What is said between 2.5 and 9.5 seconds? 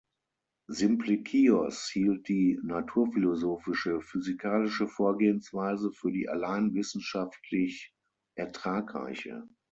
naturphilosophische, „physikalische“ Vorgehensweise für die allein wissenschaftlich ertragreiche.